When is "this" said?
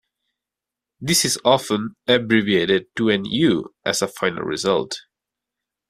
0.99-1.23